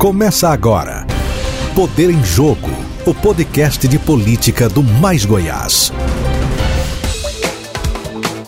[0.00, 1.06] Começa agora.
[1.74, 2.70] Poder em Jogo,
[3.04, 5.92] o podcast de política do Mais Goiás.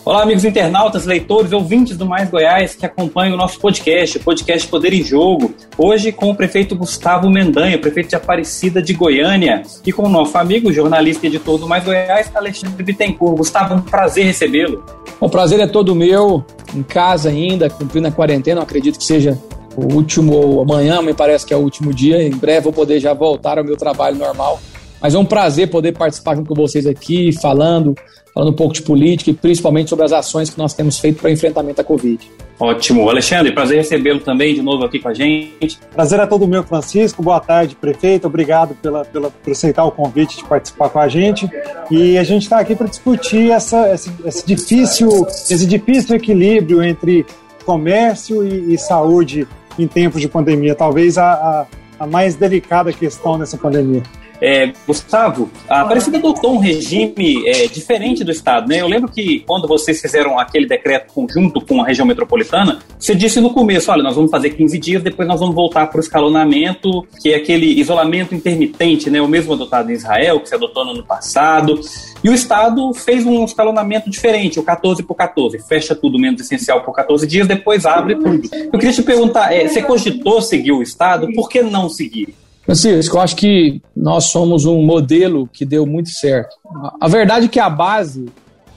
[0.03, 4.67] Olá, amigos internautas, leitores, ouvintes do Mais Goiás que acompanham o nosso podcast, o podcast
[4.67, 5.53] Poder em Jogo.
[5.77, 10.35] Hoje com o prefeito Gustavo Mendanha, prefeito de Aparecida de Goiânia, e com o nosso
[10.39, 13.37] amigo, jornalista e editor do Mais Goiás, Alexandre Bittencourt.
[13.37, 14.83] Gustavo, um prazer recebê-lo.
[15.19, 16.43] O prazer é todo meu,
[16.75, 19.39] em casa ainda, cumprindo a quarentena, acredito que seja
[19.75, 23.13] o último, amanhã me parece que é o último dia, em breve vou poder já
[23.13, 24.59] voltar ao meu trabalho normal.
[25.01, 27.93] Mas é um prazer poder participar junto com vocês aqui, falando,
[28.33, 31.27] falando um pouco de política e principalmente sobre as ações que nós temos feito para
[31.27, 32.31] o enfrentamento da Covid.
[32.57, 33.09] Ótimo.
[33.09, 35.77] Alexandre, prazer recebê-lo também de novo aqui com a gente.
[35.93, 37.21] Prazer é todo meu, Francisco.
[37.21, 38.27] Boa tarde, prefeito.
[38.27, 41.49] Obrigado pela, pela, por aceitar o convite de participar com a gente.
[41.91, 47.25] E a gente está aqui para discutir essa, esse, esse, difícil, esse difícil equilíbrio entre
[47.65, 49.45] comércio e, e saúde
[49.77, 50.75] em tempos de pandemia.
[50.75, 51.65] Talvez a, a,
[51.99, 54.03] a mais delicada questão nessa pandemia.
[54.41, 58.81] É, Gustavo, a Aparecida adotou um regime é, diferente do Estado, né?
[58.81, 63.39] Eu lembro que quando vocês fizeram aquele decreto conjunto com a região metropolitana, você disse
[63.39, 67.05] no começo, olha, nós vamos fazer 15 dias, depois nós vamos voltar para o escalonamento,
[67.21, 69.21] que é aquele isolamento intermitente, né?
[69.21, 71.79] O mesmo adotado em Israel, que se adotou no ano passado.
[72.23, 75.59] E o Estado fez um escalonamento diferente, o 14 por 14.
[75.59, 78.49] Fecha tudo menos essencial por 14 dias, depois abre tudo.
[78.51, 81.27] Eu queria te perguntar, é, você cogitou seguir o Estado?
[81.33, 82.33] Por que não seguir?
[82.65, 86.55] Francisco, eu acho que nós somos um modelo que deu muito certo.
[86.99, 88.25] A verdade é que a base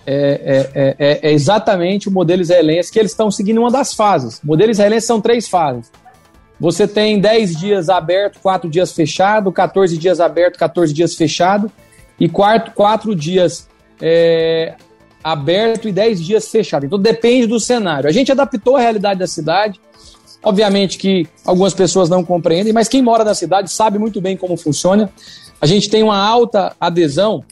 [0.04, 4.38] é, é, é, é exatamente o modelo israelense, que eles estão seguindo uma das fases.
[4.42, 5.90] O modelo israelense são três fases.
[6.58, 11.70] Você tem 10 dias aberto, 4 dias fechado, 14 dias aberto, 14 dias fechado,
[12.18, 13.68] e 4, 4 dias
[14.00, 14.74] é,
[15.22, 16.86] aberto e 10 dias fechado.
[16.86, 18.08] Então depende do cenário.
[18.08, 19.80] A gente adaptou a realidade da cidade,
[20.46, 24.56] Obviamente que algumas pessoas não compreendem, mas quem mora na cidade sabe muito bem como
[24.56, 25.10] funciona.
[25.60, 27.42] A gente tem uma alta adesão,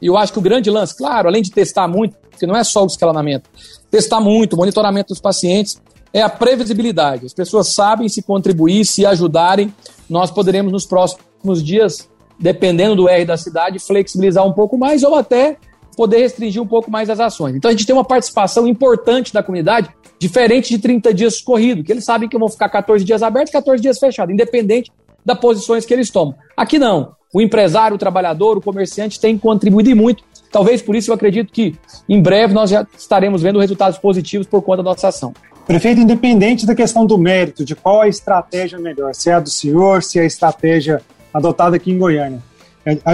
[0.00, 2.62] e eu acho que o grande lance, claro, além de testar muito, porque não é
[2.62, 3.50] só o escalonamento,
[3.90, 7.26] testar muito, monitoramento dos pacientes, é a previsibilidade.
[7.26, 9.74] As pessoas sabem se contribuir, se ajudarem,
[10.08, 12.08] nós poderemos nos próximos dias,
[12.38, 15.56] dependendo do R da cidade, flexibilizar um pouco mais ou até
[15.96, 17.56] poder restringir um pouco mais as ações.
[17.56, 21.92] Então a gente tem uma participação importante da comunidade Diferente de 30 dias corrido, que
[21.92, 24.90] eles sabem que vão ficar 14 dias abertos, 14 dias fechados, independente
[25.24, 26.34] das posições que eles tomam.
[26.56, 27.14] Aqui não.
[27.34, 30.24] O empresário, o trabalhador, o comerciante tem contribuído muito.
[30.50, 31.74] Talvez por isso eu acredito que
[32.08, 35.34] em breve nós já estaremos vendo resultados positivos por conta da nossa ação.
[35.66, 39.50] Prefeito, independente da questão do mérito, de qual a estratégia melhor, se é a do
[39.50, 41.02] senhor, se é a estratégia
[41.34, 42.40] adotada aqui em Goiânia,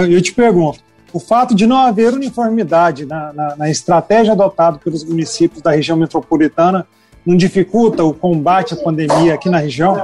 [0.09, 0.79] eu te pergunto,
[1.13, 5.95] o fato de não haver uniformidade na, na, na, estratégia adotada pelos municípios da região
[5.95, 6.87] metropolitana
[7.25, 9.95] não dificulta o combate à pandemia aqui na região?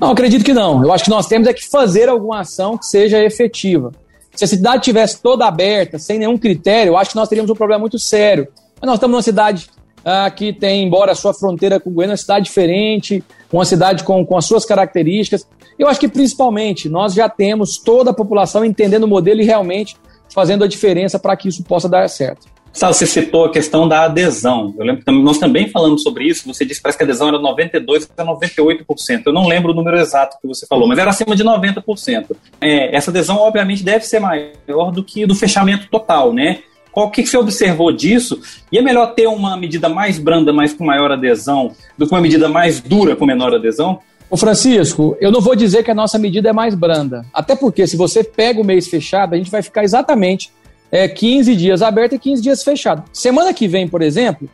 [0.00, 0.82] Não, acredito que não.
[0.82, 3.92] Eu acho que nós temos é que fazer alguma ação que seja efetiva.
[4.34, 7.54] Se a cidade tivesse toda aberta, sem nenhum critério, eu acho que nós teríamos um
[7.54, 8.48] problema muito sério.
[8.80, 9.68] Mas nós estamos numa cidade
[10.04, 14.24] ah, que tem, embora a sua fronteira com Goiânia, uma cidade diferente, uma cidade com,
[14.24, 15.46] com as suas características.
[15.78, 19.96] Eu acho que principalmente nós já temos toda a população entendendo o modelo e realmente
[20.32, 22.46] fazendo a diferença para que isso possa dar certo.
[22.76, 24.74] Sabe, você citou a questão da adesão.
[24.78, 26.46] Eu lembro que nós também falamos sobre isso.
[26.46, 29.22] Você disse que parece que a adesão era 92% a 98%.
[29.24, 32.36] Eu não lembro o número exato que você falou, mas era acima de 90%.
[32.60, 36.58] É, essa adesão, obviamente, deve ser maior do que do fechamento total, né?
[36.96, 38.40] Qual que você observou disso?
[38.72, 42.22] E é melhor ter uma medida mais branda, mas com maior adesão, do que uma
[42.22, 43.98] medida mais dura com menor adesão?
[44.30, 47.26] Ô Francisco, eu não vou dizer que a nossa medida é mais branda.
[47.34, 50.50] Até porque se você pega o mês fechado, a gente vai ficar exatamente
[50.90, 53.04] é, 15 dias aberto e 15 dias fechado.
[53.12, 54.48] Semana que vem, por exemplo,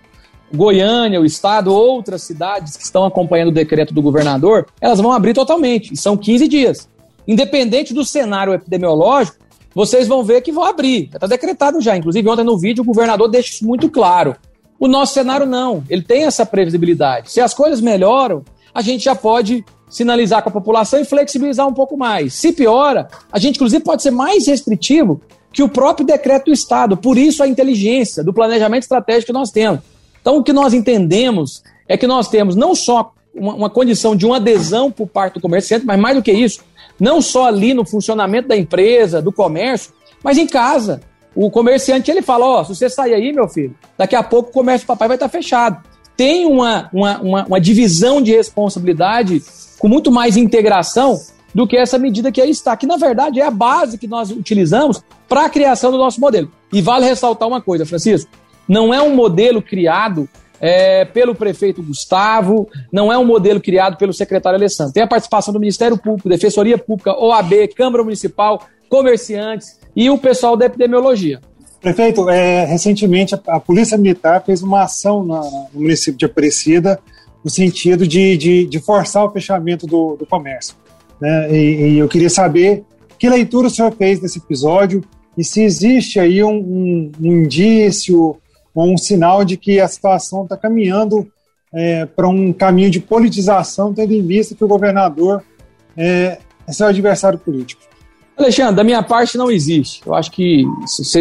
[0.52, 5.32] Goiânia, o estado, outras cidades que estão acompanhando o decreto do governador, elas vão abrir
[5.32, 5.94] totalmente.
[5.94, 6.88] E são 15 dias.
[7.24, 9.36] Independente do cenário epidemiológico,
[9.74, 11.10] vocês vão ver que vão abrir.
[11.14, 11.96] Está decretado já.
[11.96, 14.36] Inclusive, ontem no vídeo o governador deixa isso muito claro.
[14.78, 15.84] O nosso cenário não.
[15.88, 17.30] Ele tem essa previsibilidade.
[17.30, 18.44] Se as coisas melhoram,
[18.74, 22.34] a gente já pode sinalizar com a população e flexibilizar um pouco mais.
[22.34, 25.20] Se piora, a gente, inclusive, pode ser mais restritivo
[25.52, 26.96] que o próprio decreto do Estado.
[26.96, 29.80] Por isso, a inteligência do planejamento estratégico que nós temos.
[30.20, 34.24] Então, o que nós entendemos é que nós temos não só uma, uma condição de
[34.24, 36.60] uma adesão por parte do comerciante, mas mais do que isso,
[37.02, 41.00] não só ali no funcionamento da empresa, do comércio, mas em casa.
[41.34, 44.50] O comerciante ele fala: Ó, oh, se você sair aí, meu filho, daqui a pouco
[44.50, 45.82] o comércio do papai vai estar fechado
[46.16, 49.42] tem uma, uma, uma, uma divisão de responsabilidade
[49.78, 51.20] com muito mais integração
[51.54, 54.30] do que essa medida que aí está, que na verdade é a base que nós
[54.30, 56.50] utilizamos para a criação do nosso modelo.
[56.72, 58.30] E vale ressaltar uma coisa, Francisco:
[58.68, 60.28] não é um modelo criado
[60.62, 64.92] é, pelo prefeito Gustavo, não é um modelo criado pelo secretário Alessandro.
[64.92, 70.56] Tem a participação do Ministério Público, Defensoria Pública, OAB, Câmara Municipal, comerciantes e o pessoal
[70.56, 71.40] da epidemiologia.
[71.80, 75.40] Prefeito, é, recentemente a, Polícia Militar fez uma ação na,
[75.74, 77.00] no município de Aparecida
[77.42, 80.76] no sentido de, de, de forçar o fechamento do, do comércio.
[81.20, 81.52] Né?
[81.52, 82.84] E, e, eu queria saber
[83.18, 85.02] que leitura o senhor fez desse episódio
[85.36, 88.36] e se existe aí um, um, um indício
[88.74, 91.30] um sinal de que a situação está caminhando
[91.72, 95.42] é, para um caminho de politização, tendo em vista que o governador
[95.96, 97.82] é, é seu adversário político.
[98.36, 100.02] Alexandre, da minha parte não existe.
[100.06, 100.64] Eu acho que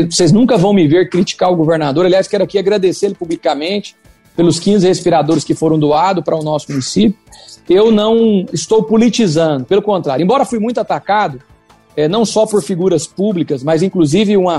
[0.10, 2.06] vocês nunca vão me ver criticar o governador.
[2.06, 3.96] Aliás, quero aqui agradecer ele publicamente
[4.36, 7.20] pelos 15 respiradores que foram doados para o nosso município.
[7.70, 10.24] Eu não estou politizando, pelo contrário.
[10.24, 11.42] Embora fui muito atacado,
[11.96, 14.58] é, não só por figuras públicas, mas inclusive uma,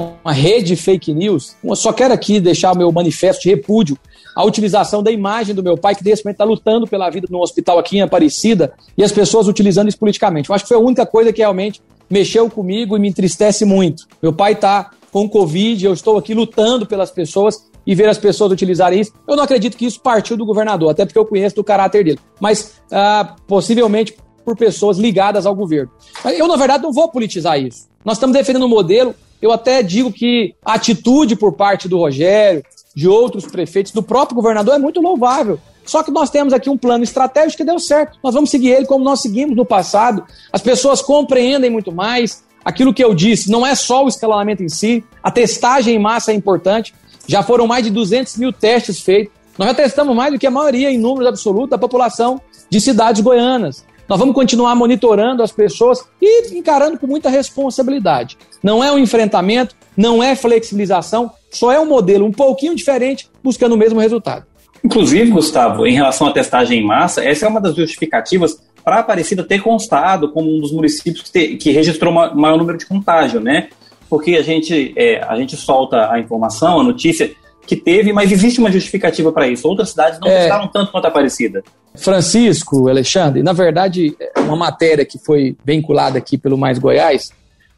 [0.00, 1.56] uma rede de fake news.
[1.64, 3.98] Eu só quero aqui deixar o meu manifesto de repúdio
[4.34, 7.40] à utilização da imagem do meu pai, que nesse momento está lutando pela vida no
[7.40, 10.50] hospital aqui em Aparecida, e as pessoas utilizando isso politicamente.
[10.50, 14.06] Eu acho que foi a única coisa que realmente mexeu comigo e me entristece muito.
[14.22, 18.52] Meu pai está com Covid, eu estou aqui lutando pelas pessoas e ver as pessoas
[18.52, 19.12] utilizarem isso.
[19.26, 22.18] Eu não acredito que isso partiu do governador, até porque eu conheço do caráter dele,
[22.38, 24.14] mas ah, possivelmente
[24.44, 25.90] por pessoas ligadas ao governo.
[26.24, 27.88] Eu, na verdade, não vou politizar isso.
[28.04, 29.14] Nós estamos defendendo um modelo.
[29.40, 32.62] Eu até digo que a atitude por parte do Rogério,
[32.94, 35.58] de outros prefeitos, do próprio governador é muito louvável.
[35.84, 38.18] Só que nós temos aqui um plano estratégico que deu certo.
[38.22, 40.24] Nós vamos seguir ele como nós seguimos no passado.
[40.52, 42.44] As pessoas compreendem muito mais.
[42.64, 46.32] Aquilo que eu disse, não é só o escalonamento em si, a testagem em massa
[46.32, 46.92] é importante.
[47.28, 49.32] Já foram mais de 200 mil testes feitos.
[49.56, 53.22] Nós já testamos mais do que a maioria, em números absolutos, da população de cidades
[53.22, 53.84] goianas.
[54.08, 58.38] Nós vamos continuar monitorando as pessoas e encarando com muita responsabilidade.
[58.62, 63.74] Não é um enfrentamento, não é flexibilização, só é um modelo um pouquinho diferente, buscando
[63.74, 64.44] o mesmo resultado.
[64.84, 69.00] Inclusive, Gustavo, em relação à testagem em massa, essa é uma das justificativas para a
[69.00, 73.40] Aparecida ter constado como um dos municípios que, te, que registrou maior número de contágio,
[73.40, 73.68] né?
[74.08, 77.32] porque a gente, é, a gente solta a informação, a notícia
[77.66, 79.68] que teve, mas existe uma justificativa para isso.
[79.68, 81.64] Outras cidades não é, tanto quanto a Aparecida.
[81.96, 87.30] Francisco, Alexandre, na verdade, uma matéria que foi vinculada aqui pelo Mais Goiás,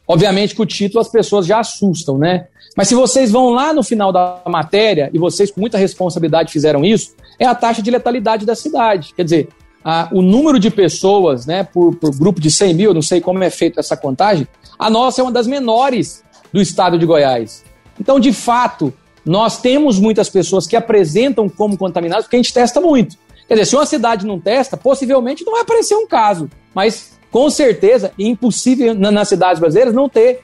[0.07, 2.47] obviamente que o título as pessoas já assustam, né?
[2.75, 6.85] Mas se vocês vão lá no final da matéria, e vocês com muita responsabilidade fizeram
[6.85, 9.13] isso, é a taxa de letalidade da cidade.
[9.15, 9.49] Quer dizer,
[9.83, 13.43] a, o número de pessoas, né, por, por grupo de 100 mil, não sei como
[13.43, 16.23] é feita essa contagem, a nossa é uma das menores
[16.53, 17.63] do estado de Goiás.
[17.99, 18.93] Então, de fato,
[19.25, 23.17] nós temos muitas pessoas que apresentam como contaminadas porque a gente testa muito.
[23.49, 26.47] Quer dizer, se uma cidade não testa, possivelmente não vai aparecer um caso.
[26.71, 30.41] Mas, com certeza, é impossível nas cidades brasileiras não ter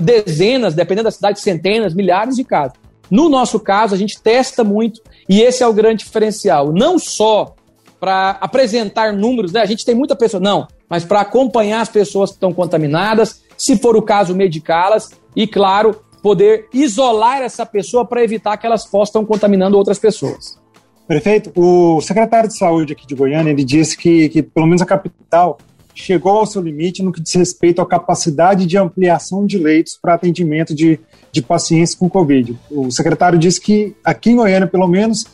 [0.00, 2.78] dezenas, dependendo da cidade, centenas, milhares de casos.
[3.10, 6.72] No nosso caso, a gente testa muito e esse é o grande diferencial.
[6.72, 7.56] Não só
[7.98, 9.60] para apresentar números, né?
[9.60, 13.76] A gente tem muita pessoa, não, mas para acompanhar as pessoas que estão contaminadas, se
[13.76, 19.22] for o caso, medicá-las e, claro, poder isolar essa pessoa para evitar que elas possam
[19.22, 20.62] estar contaminando outras pessoas.
[21.06, 24.86] Prefeito, o secretário de saúde aqui de Goiânia, ele disse que, que pelo menos a
[24.86, 25.58] capital
[25.94, 30.14] chegou ao seu limite no que diz respeito à capacidade de ampliação de leitos para
[30.14, 30.98] atendimento de,
[31.30, 32.58] de pacientes com Covid.
[32.70, 35.24] O secretário disse que aqui em Goiânia, pelo menos,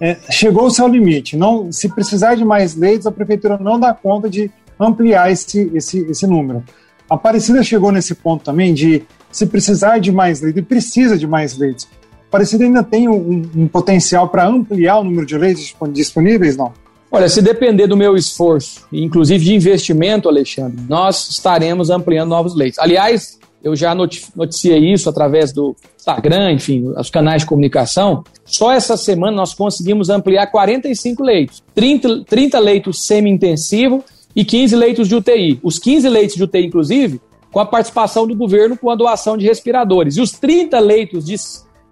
[0.00, 1.36] é, chegou ao seu limite.
[1.36, 6.00] Não, se precisar de mais leitos, a prefeitura não dá conta de ampliar esse, esse,
[6.10, 6.64] esse número.
[7.08, 11.26] A Aparecida chegou nesse ponto também de se precisar de mais leitos, e precisa de
[11.26, 11.88] mais leitos.
[12.32, 16.72] Aparecida ainda tem um, um potencial para ampliar o número de leitos disponíveis, não?
[17.10, 22.78] Olha, se depender do meu esforço, inclusive de investimento, Alexandre, nós estaremos ampliando novos leitos.
[22.78, 28.24] Aliás, eu já noticiei isso através do Instagram, enfim, os canais de comunicação.
[28.46, 34.02] Só essa semana nós conseguimos ampliar 45 leitos, 30, 30 leitos semi-intensivo
[34.34, 35.60] e 15 leitos de UTI.
[35.62, 37.20] Os 15 leitos de UTI, inclusive,
[37.52, 40.16] com a participação do governo com a doação de respiradores.
[40.16, 41.36] E os 30 leitos de,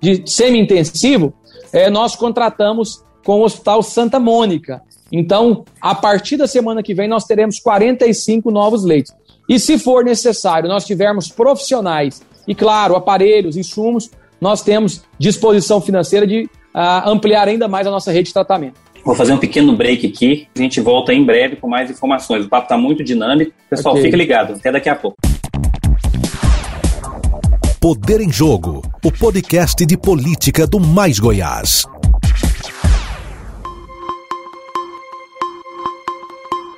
[0.00, 1.32] de semi-intensivo,
[1.72, 4.82] é, nós contratamos com o Hospital Santa Mônica.
[5.12, 9.12] Então, a partir da semana que vem, nós teremos 45 novos leitos.
[9.48, 16.26] E se for necessário, nós tivermos profissionais e, claro, aparelhos, insumos, nós temos disposição financeira
[16.26, 18.80] de uh, ampliar ainda mais a nossa rede de tratamento.
[19.04, 20.46] Vou fazer um pequeno break aqui.
[20.54, 22.44] A gente volta em breve com mais informações.
[22.44, 23.52] O papo está muito dinâmico.
[23.68, 24.04] Pessoal, okay.
[24.04, 24.54] fique ligado.
[24.54, 25.16] Até daqui a pouco.
[27.80, 31.86] Poder em Jogo, o podcast de política do Mais Goiás.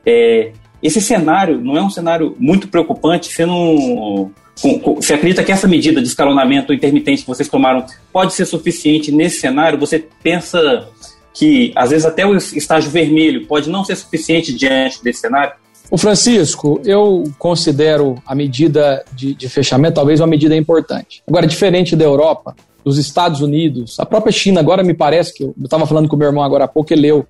[0.04, 0.52] É,
[0.82, 4.30] esse cenário não é um cenário muito preocupante, você não.
[4.56, 9.40] Você acredita que essa medida de escalonamento intermitente que vocês tomaram pode ser suficiente nesse
[9.40, 9.78] cenário?
[9.78, 10.88] Você pensa
[11.34, 15.52] que às vezes até o estágio vermelho pode não ser suficiente diante desse cenário?
[15.90, 21.22] O Francisco, eu considero a medida de, de, fechamento talvez uma medida importante.
[21.28, 25.54] Agora, diferente da Europa, dos Estados Unidos, a própria China, agora me parece que eu
[25.62, 27.26] estava falando com meu irmão agora há pouco, ele leu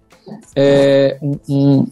[0.55, 1.87] é, um, um,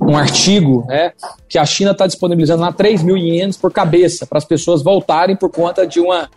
[0.00, 1.12] um, artigo né,
[1.48, 5.36] que a China está disponibilizando lá 3 mil ienes por cabeça para as pessoas voltarem
[5.36, 6.28] por conta de uma,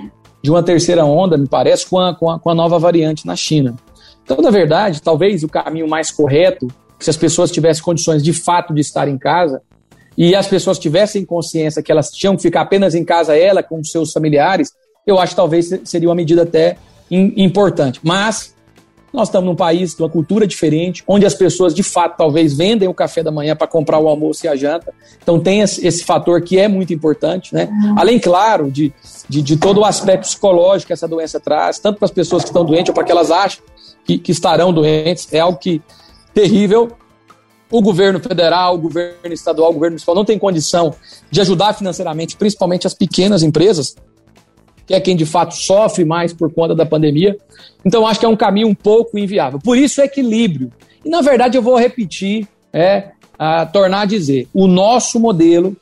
[0.42, 3.36] de uma terceira onda, me parece, com a, com a, com a nova variante na
[3.36, 3.76] China.
[4.24, 6.68] Então, na verdade, talvez o caminho mais correto,
[7.00, 9.62] se as pessoas tivessem condições de fato de estar em casa,
[10.18, 13.84] e as pessoas tivessem consciência que elas tinham que ficar apenas em casa, ela com
[13.84, 14.72] seus familiares,
[15.06, 16.78] eu acho que talvez seria uma medida até
[17.10, 18.00] importante.
[18.04, 18.56] Mas
[19.14, 22.88] nós estamos num país de uma cultura diferente, onde as pessoas de fato talvez vendem
[22.88, 24.92] o café da manhã para comprar o almoço e a janta.
[25.22, 27.70] Então tem esse fator que é muito importante, né?
[27.96, 28.92] Além, claro, de,
[29.30, 32.50] de, de todo o aspecto psicológico que essa doença traz, tanto para as pessoas que
[32.50, 33.64] estão doentes ou para que elas acham
[34.04, 35.32] que, que estarão doentes.
[35.32, 35.80] É algo que
[36.34, 36.92] terrível.
[37.70, 40.94] O governo federal, o governo estadual, o governo municipal não tem condição
[41.30, 43.96] de ajudar financeiramente, principalmente as pequenas empresas,
[44.86, 47.38] que é quem de fato sofre mais por conta da pandemia.
[47.86, 49.60] Então, acho que é um caminho um pouco inviável.
[49.60, 50.72] Por isso, equilíbrio.
[51.04, 55.76] E, na verdade, eu vou repetir, é, a, tornar a dizer: o nosso modelo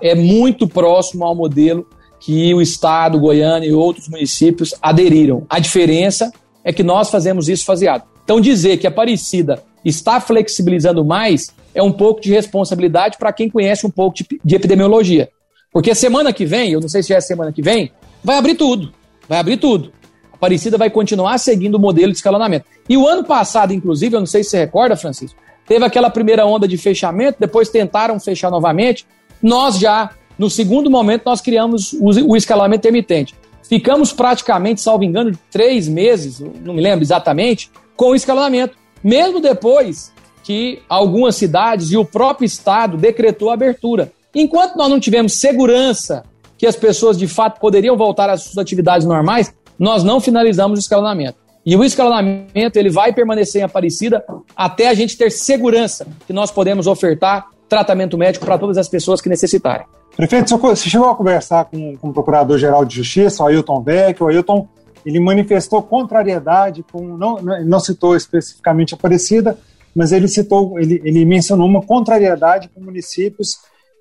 [0.00, 1.86] é muito próximo ao modelo
[2.20, 5.44] que o Estado, Goiânia e outros municípios aderiram.
[5.48, 6.32] A diferença
[6.64, 8.04] é que nós fazemos isso faseado.
[8.24, 13.48] Então, dizer que a Aparecida está flexibilizando mais é um pouco de responsabilidade para quem
[13.48, 15.28] conhece um pouco de, de epidemiologia.
[15.72, 18.92] Porque semana que vem, eu não sei se é semana que vem, vai abrir tudo.
[19.28, 19.92] Vai abrir tudo.
[20.32, 22.66] A Aparecida vai continuar seguindo o modelo de escalonamento.
[22.88, 26.46] E o ano passado, inclusive, eu não sei se você recorda, Francisco, teve aquela primeira
[26.46, 29.06] onda de fechamento, depois tentaram fechar novamente.
[29.42, 33.34] Nós já, no segundo momento, nós criamos o, escalonamento emitente.
[33.62, 38.76] Ficamos praticamente, salvo engano, três meses, não me lembro exatamente, com o escalonamento.
[39.04, 44.10] Mesmo depois que algumas cidades e o próprio Estado decretou a abertura.
[44.34, 46.24] Enquanto nós não tivemos segurança
[46.58, 50.82] que as pessoas de fato poderiam voltar às suas atividades normais, nós não finalizamos o
[50.82, 51.38] escalonamento.
[51.64, 54.24] E o escalonamento ele vai permanecer em Aparecida
[54.56, 59.20] até a gente ter segurança que nós podemos ofertar tratamento médico para todas as pessoas
[59.20, 59.86] que necessitarem.
[60.16, 64.20] Prefeito, você chegou a conversar com, com o Procurador-Geral de Justiça, o Ailton Beck.
[64.22, 64.66] O Ailton
[65.04, 69.56] ele manifestou contrariedade, com, não, não citou especificamente Aparecida,
[69.94, 73.58] mas ele citou, ele, ele mencionou uma contrariedade com municípios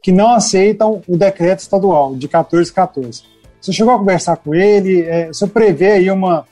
[0.08, 3.24] que não aceitam o decreto estadual de 1414.
[3.60, 5.02] Você chegou a conversar com ele?
[5.02, 6.46] É, você prevê aí uma,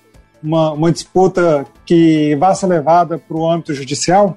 [0.43, 4.35] uma, uma disputa que vá ser levada para o âmbito judicial?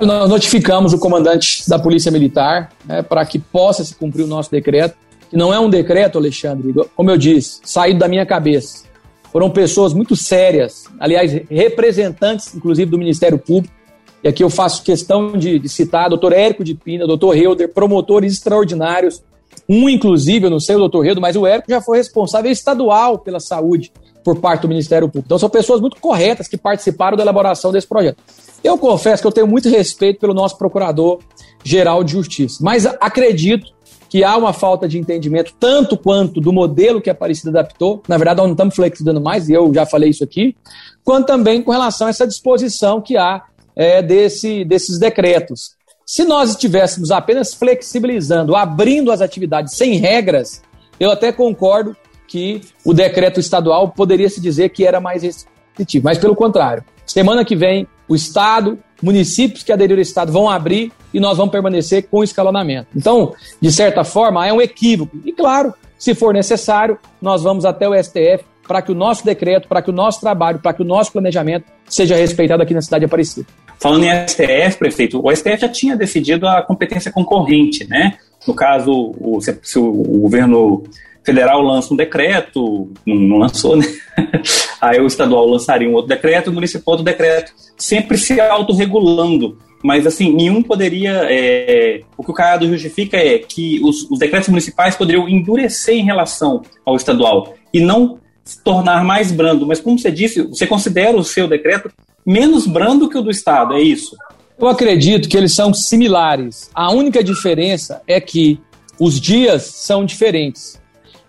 [0.00, 4.50] Nós notificamos o comandante da Polícia Militar né, para que possa se cumprir o nosso
[4.50, 4.96] decreto,
[5.28, 8.86] que não é um decreto, Alexandre, como eu disse, saído da minha cabeça.
[9.30, 13.74] Foram pessoas muito sérias, aliás, representantes, inclusive, do Ministério Público,
[14.22, 18.32] e aqui eu faço questão de, de citar doutor Érico de Pina, doutor Helder, promotores
[18.32, 19.22] extraordinários,
[19.68, 23.18] um, inclusive, eu não sei o doutor Helder, mas o Érico já foi responsável estadual
[23.18, 23.92] pela saúde
[24.22, 25.26] por parte do Ministério Público.
[25.26, 28.18] Então, são pessoas muito corretas que participaram da elaboração desse projeto.
[28.62, 33.74] Eu confesso que eu tenho muito respeito pelo nosso procurador-geral de justiça, mas acredito
[34.08, 38.16] que há uma falta de entendimento, tanto quanto do modelo que a Aparecida adaptou, na
[38.16, 40.56] verdade nós não estamos flexibilizando mais, e eu já falei isso aqui,
[41.04, 43.42] quanto também com relação a essa disposição que há
[43.76, 45.76] é, desse, desses decretos.
[46.06, 50.62] Se nós estivéssemos apenas flexibilizando, abrindo as atividades sem regras,
[50.98, 56.18] eu até concordo que o decreto estadual poderia se dizer que era mais restritivo, mas
[56.18, 56.84] pelo contrário.
[57.04, 61.52] Semana que vem o Estado, municípios que aderiram ao Estado vão abrir e nós vamos
[61.52, 62.88] permanecer com o escalonamento.
[62.94, 65.16] Então, de certa forma, é um equívoco.
[65.24, 69.68] E claro, se for necessário, nós vamos até o STF para que o nosso decreto,
[69.68, 73.00] para que o nosso trabalho, para que o nosso planejamento seja respeitado aqui na cidade
[73.00, 73.46] de Aparecida.
[73.78, 78.14] Falando em STF, prefeito, o STF já tinha decidido a competência concorrente, né?
[78.46, 80.84] No caso, o, se, se o, governo
[81.24, 83.86] federal lança um decreto, não, não lançou, né?
[84.80, 89.58] Aí o estadual lançaria um outro decreto, o municipal outro decreto, sempre se autorregulando.
[89.82, 91.26] Mas, assim, nenhum poderia.
[91.30, 96.04] É, o que o Caiado justifica é que os, os decretos municipais poderiam endurecer em
[96.04, 99.66] relação ao estadual e não se tornar mais brando.
[99.66, 101.90] Mas, como você disse, você considera o seu decreto
[102.26, 104.16] menos brando que o do Estado, é isso?
[104.58, 106.70] Eu acredito que eles são similares.
[106.74, 108.58] A única diferença é que
[108.98, 110.80] os dias são diferentes.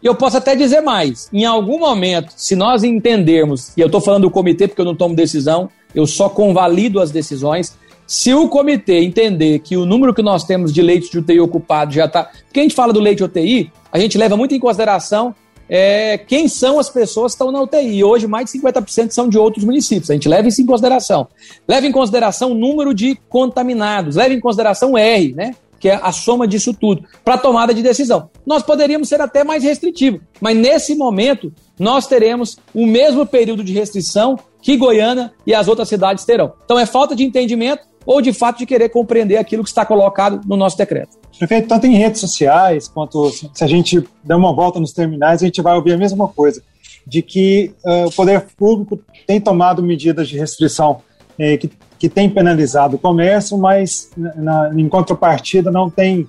[0.01, 4.01] E eu posso até dizer mais: em algum momento, se nós entendermos, e eu estou
[4.01, 7.77] falando do comitê porque eu não tomo decisão, eu só convalido as decisões.
[8.06, 11.94] Se o comitê entender que o número que nós temos de leitos de UTI ocupado
[11.94, 12.24] já está.
[12.24, 15.36] Porque a gente fala do leite UTI, a gente leva muito em consideração
[15.69, 18.03] é, quem são as pessoas que estão na UTI.
[18.03, 20.09] Hoje, mais de 50% são de outros municípios.
[20.09, 21.27] A gente leva isso em consideração.
[21.67, 25.53] Leva em consideração o número de contaminados, leva em consideração R, né?
[25.79, 28.29] que é a soma disso tudo, para tomada de decisão.
[28.45, 33.74] Nós poderíamos ser até mais restritivos, mas nesse momento nós teremos o mesmo período de
[33.74, 36.53] restrição que Goiânia e as outras cidades terão.
[36.65, 40.41] Então é falta de entendimento ou de fato de querer compreender aquilo que está colocado
[40.47, 41.17] no nosso decreto.
[41.38, 45.46] Prefeito, tanto em redes sociais quanto se a gente der uma volta nos terminais, a
[45.46, 46.62] gente vai ouvir a mesma coisa,
[47.06, 51.01] de que uh, o poder público tem tomado medidas de restrição
[51.38, 56.27] eh, que que tem penalizado o comércio, mas na, em contrapartida não tem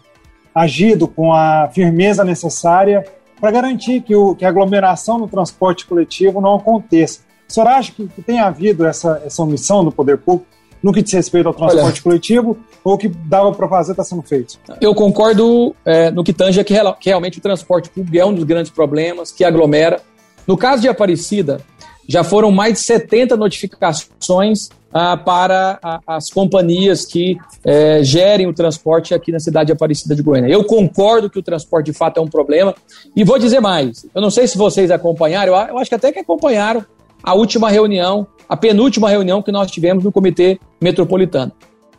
[0.55, 3.05] agido com a firmeza necessária
[3.41, 7.21] para garantir que, o, que a aglomeração no transporte coletivo não aconteça.
[7.49, 10.51] O senhor acha que, que tem havido essa, essa omissão do poder público
[10.83, 14.05] no que diz respeito ao transporte Olha, coletivo ou o que dava para fazer está
[14.05, 14.59] sendo feito?
[14.81, 18.45] Eu concordo é, no que tange que, que realmente o transporte público é um dos
[18.45, 20.01] grandes problemas, que aglomera.
[20.47, 21.61] No caso de Aparecida,
[22.09, 28.55] já foram mais de 70 notificações ah, para a, as companhias que é, gerem o
[28.55, 30.51] transporte aqui na cidade de Aparecida de Goiânia.
[30.51, 32.75] Eu concordo que o transporte de fato é um problema
[33.15, 34.07] e vou dizer mais.
[34.15, 36.85] Eu não sei se vocês acompanharam, eu acho que até que acompanharam
[37.23, 41.53] a última reunião, a penúltima reunião que nós tivemos no Comitê Metropolitano.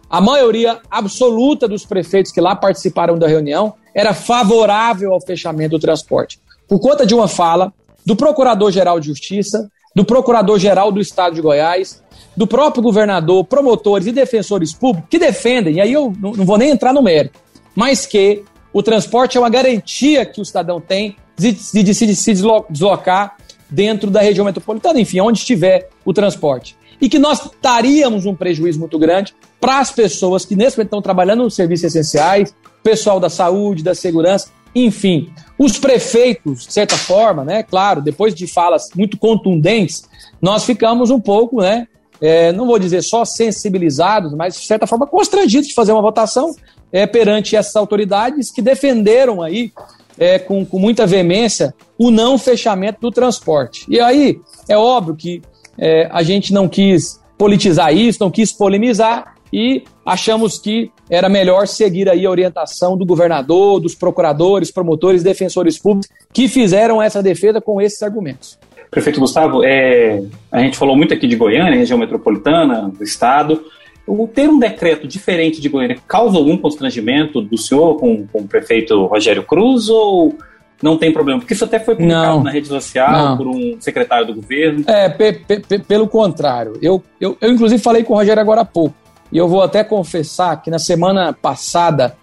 [0.09, 5.79] A maioria absoluta dos prefeitos que lá participaram da reunião era favorável ao fechamento do
[5.79, 7.71] transporte, por conta de uma fala
[8.05, 12.01] do Procurador-Geral de Justiça, do Procurador-Geral do Estado de Goiás,
[12.35, 16.71] do próprio governador, promotores e defensores públicos que defendem, e aí eu não vou nem
[16.71, 17.39] entrar no mérito,
[17.75, 22.33] mas que o transporte é uma garantia que o cidadão tem de, de, de, se
[22.69, 23.37] deslocar
[23.69, 26.75] dentro da região metropolitana, enfim, onde estiver o transporte.
[27.01, 31.01] E que nós taríamos um prejuízo muito grande para as pessoas que nesse momento estão
[31.01, 32.53] trabalhando nos serviços essenciais,
[32.83, 35.31] pessoal da saúde, da segurança, enfim.
[35.57, 40.03] Os prefeitos, de certa forma, né, claro, depois de falas muito contundentes,
[40.41, 41.87] nós ficamos um pouco, né,
[42.21, 46.53] é, não vou dizer só sensibilizados, mas de certa forma constrangidos de fazer uma votação
[46.91, 49.71] é, perante essas autoridades que defenderam aí
[50.19, 53.85] é, com, com muita veemência o não fechamento do transporte.
[53.87, 55.41] E aí é óbvio que
[55.77, 61.67] é, a gente não quis politizar isso, não quis polemizar e achamos que era melhor
[61.67, 67.61] seguir aí a orientação do governador, dos procuradores, promotores, defensores públicos que fizeram essa defesa
[67.61, 68.59] com esses argumentos.
[68.91, 73.63] Prefeito Gustavo, é, a gente falou muito aqui de Goiânia, região metropolitana, do estado.
[74.09, 78.47] O ter um decreto diferente de Goiânia causa algum constrangimento do senhor com, com o
[78.47, 80.35] prefeito Rogério Cruz ou
[80.81, 81.39] não tem problema?
[81.39, 83.37] Porque isso até foi publicado não, na rede social não.
[83.37, 84.83] por um secretário do governo.
[84.87, 86.73] É, pe, pe, pelo contrário.
[86.81, 88.95] Eu, eu, eu, inclusive, falei com o Rogério agora há pouco.
[89.31, 92.15] E eu vou até confessar que na semana passada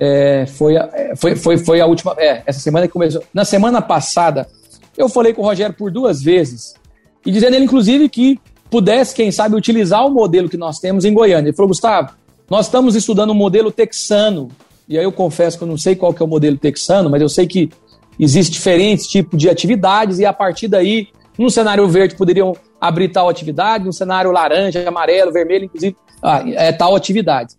[0.00, 2.16] é, foi, a, é, foi, foi, foi a última.
[2.18, 3.22] É, essa semana que começou.
[3.32, 4.48] Na semana passada,
[4.96, 6.74] eu falei com o Rogério por duas vezes,
[7.24, 8.40] e dizendo ele, inclusive, que
[8.70, 11.48] pudesse, quem sabe, utilizar o modelo que nós temos em Goiânia.
[11.48, 12.10] Ele falou, Gustavo,
[12.48, 14.48] nós estamos estudando o um modelo texano,
[14.88, 17.20] e aí eu confesso que eu não sei qual que é o modelo texano, mas
[17.20, 17.70] eu sei que
[18.18, 23.28] existe diferentes tipos de atividades, e a partir daí, no cenário verde, poderiam abrir tal
[23.28, 27.54] atividade, no cenário laranja, amarelo, vermelho, inclusive, ah, é tal atividade.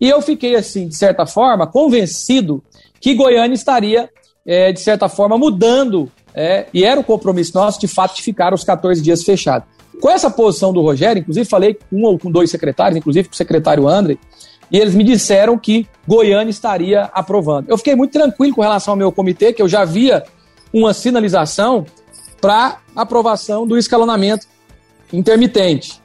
[0.00, 2.62] E eu fiquei, assim, de certa forma, convencido
[3.00, 4.10] que Goiânia estaria,
[4.44, 8.52] é, de certa forma, mudando é, e era o compromisso nosso, de fato, de ficar
[8.54, 9.68] os 14 dias fechados.
[10.02, 13.34] Com essa posição do Rogério, inclusive falei com um ou com dois secretários, inclusive com
[13.34, 14.18] o secretário André,
[14.68, 17.68] e eles me disseram que Goiânia estaria aprovando.
[17.68, 20.24] Eu fiquei muito tranquilo com relação ao meu comitê, que eu já via
[20.72, 21.86] uma sinalização
[22.40, 24.44] para aprovação do escalonamento
[25.12, 26.02] intermitente.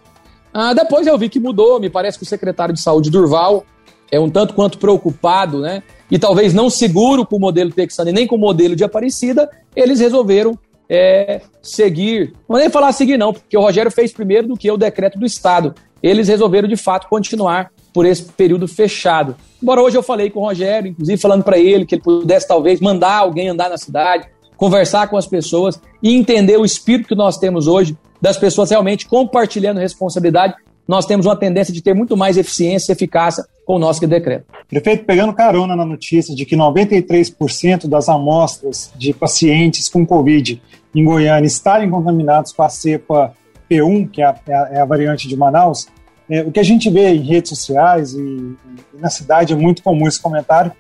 [0.54, 3.66] Ah, depois eu vi que mudou, me parece que o secretário de saúde Durval
[4.12, 5.82] é um tanto quanto preocupado, né?
[6.12, 9.50] E talvez não seguro com o modelo texano e nem com o modelo de Aparecida,
[9.76, 10.56] eles resolveram
[10.90, 12.34] é, seguir.
[12.34, 15.20] Não vou nem falar seguir, não, porque o Rogério fez primeiro do que o decreto
[15.20, 15.76] do Estado.
[16.02, 19.36] Eles resolveram, de fato, continuar por esse período fechado.
[19.62, 22.80] Embora hoje eu falei com o Rogério, inclusive falando para ele que ele pudesse talvez
[22.80, 27.38] mandar alguém andar na cidade, conversar com as pessoas e entender o espírito que nós
[27.38, 30.56] temos hoje das pessoas realmente compartilhando responsabilidade.
[30.88, 34.46] Nós temos uma tendência de ter muito mais eficiência e eficácia com o nosso decreto.
[34.70, 40.62] Prefeito, pegando carona na notícia de que 93% das amostras de pacientes com Covid
[40.96, 43.34] em Goiânia estarem contaminados com a cepa
[43.70, 45.88] P1, que é a, é a, é a variante de Manaus,
[46.30, 48.58] é, o que a gente vê em redes sociais e, e,
[49.00, 50.72] na cidade é muito comum esse comentário,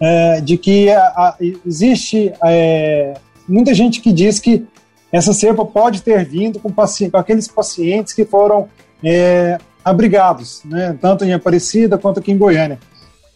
[0.00, 3.14] é, de que a, a, existe é,
[3.46, 4.66] muita gente que diz que
[5.12, 8.68] essa cepa pode ter vindo com, paci com aqueles pacientes que foram
[9.02, 12.78] é, abrigados, né, tanto em Aparecida quanto aqui em Goiânia.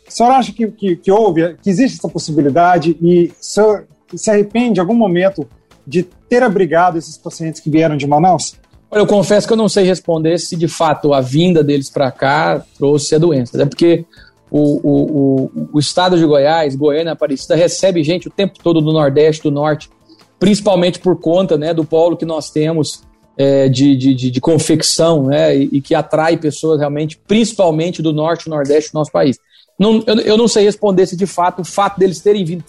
[0.06, 4.80] A senhora acha que, que, que houve, que existe essa possibilidade e se arrepende em
[4.80, 5.48] algum momento
[5.86, 8.56] de ter abrigado esses pacientes que vieram de Manaus?
[8.90, 12.10] Olha, eu confesso que eu não sei responder se de fato a vinda deles para
[12.12, 13.60] cá trouxe a doença.
[13.60, 14.04] É porque
[14.50, 18.92] o, o, o, o, estado de Goiás, Goiânia, Aparecida, recebe gente o tempo todo do
[18.92, 19.90] Nordeste, do Norte,
[20.38, 23.02] principalmente por conta né, do polo que nós temos
[23.36, 28.12] é, de, de, de, de, confecção né, e, e, que atrai pessoas realmente, principalmente do
[28.12, 29.38] Norte e Nordeste do nosso país.
[29.78, 32.64] Não, eu, eu, não sei responder se de fato o fato deles terem vindo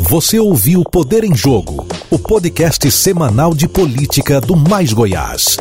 [0.08, 5.58] Você ouviu Poder em Jogo, o podcast semanal de política do Mais Goiás.